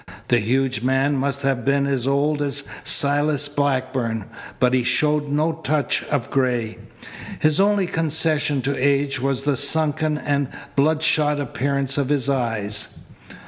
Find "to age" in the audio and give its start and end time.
8.63-9.21